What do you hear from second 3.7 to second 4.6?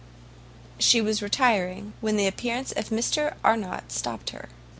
stopped her.